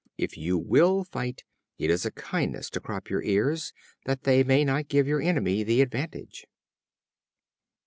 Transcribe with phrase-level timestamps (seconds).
[0.17, 1.43] If you will fight,
[1.77, 3.71] it is a kindness to crop your ears,
[4.05, 6.47] that they may not give your enemy the advantage."